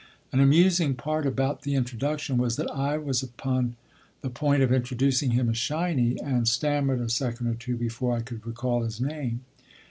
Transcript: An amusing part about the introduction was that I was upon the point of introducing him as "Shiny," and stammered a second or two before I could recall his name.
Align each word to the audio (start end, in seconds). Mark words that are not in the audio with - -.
An 0.31 0.39
amusing 0.39 0.95
part 0.95 1.27
about 1.27 1.61
the 1.61 1.75
introduction 1.75 2.39
was 2.39 2.55
that 2.55 2.71
I 2.71 2.97
was 2.97 3.21
upon 3.21 3.75
the 4.23 4.31
point 4.31 4.63
of 4.63 4.73
introducing 4.73 5.29
him 5.29 5.47
as 5.47 5.57
"Shiny," 5.59 6.19
and 6.21 6.47
stammered 6.47 7.01
a 7.01 7.07
second 7.07 7.45
or 7.45 7.53
two 7.53 7.77
before 7.77 8.17
I 8.17 8.21
could 8.21 8.43
recall 8.47 8.81
his 8.81 8.99
name. 8.99 9.41